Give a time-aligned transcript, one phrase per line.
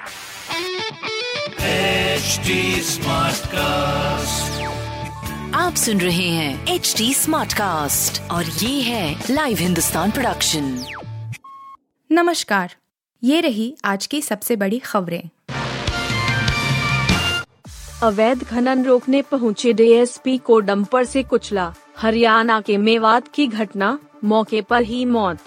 [0.00, 0.08] HD
[2.84, 4.60] Smartcast.
[5.54, 10.84] आप सुन रहे हैं एच डी स्मार्ट कास्ट और ये है लाइव हिंदुस्तान प्रोडक्शन
[12.12, 12.76] नमस्कार।
[13.24, 15.22] ये रही आज की सबसे बड़ी खबरें।
[18.02, 24.60] अवैध खनन रोकने पहुँचे डीएसपी को डंपर से कुचला। हरियाणा के मेवात की घटना मौके
[24.60, 25.38] पर ही मौत।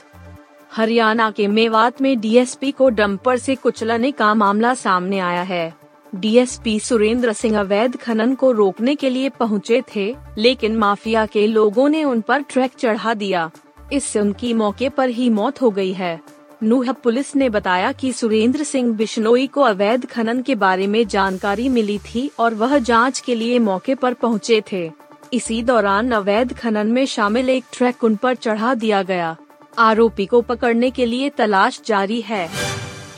[0.76, 5.74] हरियाणा के मेवात में डीएसपी को डंपर से कुचलने का मामला सामने आया है।
[6.16, 11.90] डीएसपी सुरेंद्र सिंह अवैध खनन को रोकने के लिए पहुँचे थे, लेकिन माफिया के लोगों
[11.90, 13.52] ने उन पर ट्रैक चढ़ा दिया।
[13.94, 16.20] इससे उनकी मौके पर ही मौत हो गई है।
[16.64, 21.70] नूह पुलिस ने बताया कि सुरेंद्र सिंह बिश्नोई को अवैध खनन के बारे में जानकारी
[21.70, 24.92] मिली थी और वह जाँच के लिए मौके पर पहुँचे थे।
[25.34, 29.36] इसी दौरान अवैध खनन में शामिल एक ट्रक उन पर चढ़ा दिया गया।
[29.78, 32.50] आरोपी को पकड़ने के लिए तलाश जारी है।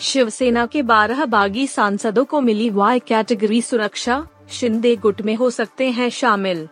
[0.02, 5.90] शिवसेना के बारह बागी सांसदों को मिली वाई कैटेगरी सुरक्षा, शिंदे गुट में हो सकते
[5.92, 6.68] हैं शामिल।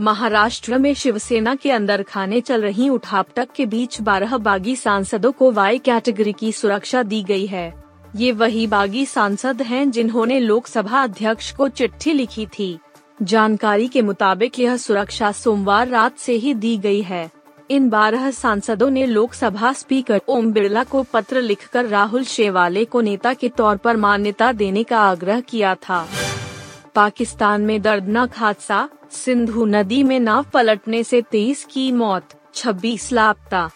[0.00, 5.50] महाराष्ट्र में शिवसेना के अंदर खाने चल रही उठापटक के बीच बारह बागी सांसदों को
[5.52, 7.84] वाई कैटेगरी की सुरक्षा दी गई है।
[8.16, 12.78] ये वही बागी सांसद हैं जिन्होंने लोकसभा अध्यक्ष को चिट्ठी लिखी थी।
[13.22, 17.30] जानकारी के मुताबिक यह सुरक्षा सोमवार रात से ही दी गई है।
[17.70, 23.34] इन बारह सांसदों ने लोकसभा स्पीकर ओम बिरला को पत्र लिखकर राहुल शेवाले को नेता
[23.34, 26.08] के तौर पर मान्यता देने का आग्रह किया था।
[26.94, 33.70] पाकिस्तान में दर्दनाक हादसा, सिंधु नदी में नाव पलटने से तेईस की मौत 26 लापता।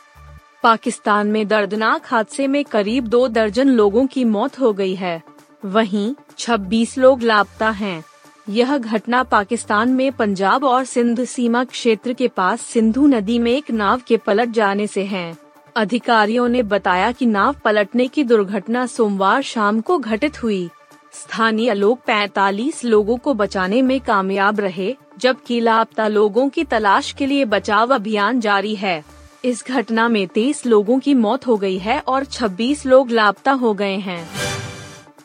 [0.63, 5.23] पाकिस्तान में दर्दनाक हादसे में करीब दो दर्जन लोगों की मौत हो गई है।
[5.65, 8.05] वहीं 26 लोग लापता हैं।
[8.49, 13.71] यह घटना पाकिस्तान में पंजाब और सिंध सीमा क्षेत्र के पास सिंधु नदी में एक
[13.71, 15.37] नाव के पलट जाने से है।
[15.77, 20.71] अधिकारियों ने बताया कि नाव पलटने की दुर्घटना सोमवार शाम को घटित हुई।
[21.13, 27.27] स्थानीय लोग 45 लोगों को बचाने में कामयाब रहे, जबकि लापता लोगों की तलाश के
[27.27, 29.05] लिए बचाव अभियान जारी है।
[29.45, 33.75] इस घटना में 23 लोगों की मौत हो गई है और 26 लोग लापता हो
[33.75, 34.52] गए हैं।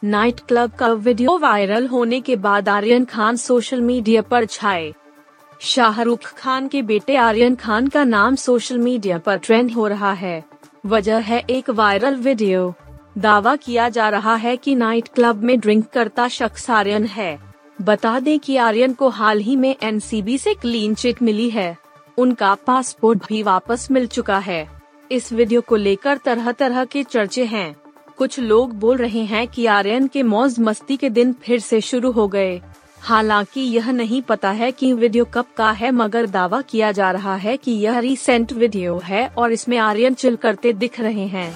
[0.03, 4.93] नाइट क्लब का वीडियो वायरल होने के बाद आर्यन खान सोशल मीडिया पर छाए।
[5.61, 10.43] शाहरुख खान के बेटे आर्यन खान का नाम सोशल मीडिया पर ट्रेंड हो रहा है।
[10.85, 12.73] वजह है एक वायरल वीडियो।
[13.17, 17.39] दावा किया जा रहा है कि नाइट क्लब में ड्रिंक करता शख्स आर्यन है।
[17.81, 21.77] बता दें कि आर्यन को हाल ही में एनसीबी से क्लीन चिट मिली है।
[22.17, 24.67] उनका पासपोर्ट भी वापस मिल चुका है।
[25.11, 27.75] इस वीडियो को लेकर तरह तरह के चर्चे हैं।
[28.17, 32.11] कुछ लोग बोल रहे हैं कि आर्यन के मौज मस्ती के दिन फिर से शुरू
[32.11, 32.59] हो गए।
[32.99, 37.35] हालाँकि यह नहीं पता है कि वीडियो कब का है, मगर दावा किया जा रहा
[37.35, 41.53] है कि यह रिसेंट वीडियो है और इसमें आर्यन चिल करते दिख रहे हैं।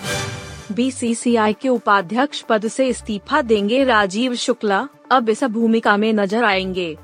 [0.71, 6.95] बीसीसीआई के उपाध्यक्ष पद से इस्तीफा देंगे राजीव शुक्ला। अब इस भूमिका में नज़र आएँगे।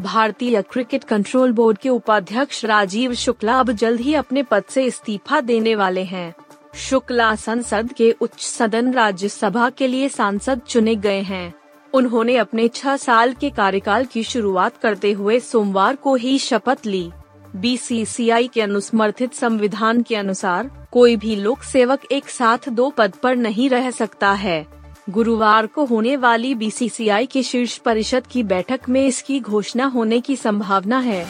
[0.00, 5.40] भारतीय क्रिकेट कंट्रोल बोर्ड के उपाध्यक्ष राजीव शुक्ला अब जल्द ही अपने पद से इस्तीफा
[5.40, 6.34] देने वाले हैं।
[6.76, 11.54] शुक्ला संसद के उच्च सदन राज्यसभा के लिए सांसद चुने गए हैं।
[11.94, 17.10] उन्होंने अपने छह साल के कार्यकाल की शुरुआत करते हुए सोमवार को ही शपथ ली।
[17.56, 23.36] बीसीसीआई के अनुस्मर्थित संविधान के अनुसार, कोई भी लोक सेवक एक साथ दो पद पर
[23.36, 24.66] नहीं रह सकता है।
[25.10, 30.36] गुरुवार को होने वाली बीसीसीआई की शीर्ष परिषद की बैठक में इसकी घोषणा होने की
[30.36, 31.26] संभावना है।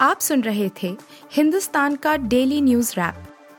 [0.00, 0.96] आप सुन रहे थे
[1.32, 3.14] हिंदुस्तान का डेली न्यूज़ रैप।